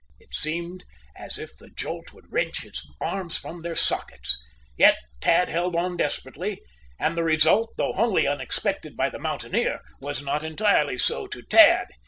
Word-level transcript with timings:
It 0.19 0.33
seemed 0.33 0.83
as 1.15 1.37
if 1.37 1.55
the 1.55 1.69
jolt 1.69 2.11
would 2.11 2.25
wrench 2.33 2.63
his 2.63 2.89
arms 2.99 3.37
from 3.37 3.61
their 3.61 3.75
sockets. 3.75 4.35
Yet 4.75 4.95
Tad 5.21 5.47
held 5.47 5.75
on 5.75 5.95
desperately. 5.95 6.63
And 6.99 7.15
the 7.15 7.23
result, 7.23 7.75
though 7.77 7.93
wholly 7.93 8.25
unexpected 8.25 8.97
by 8.97 9.11
the 9.11 9.19
mountaineer, 9.19 9.81
was 9.99 10.23
not 10.23 10.43
entirely 10.43 10.97
so 10.97 11.27
to 11.27 11.43
Tad. 11.43 11.89